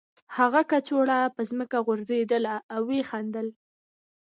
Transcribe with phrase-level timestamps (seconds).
[0.37, 3.47] هغه کڅوړه په ځمکه وغورځوله او ویې خندل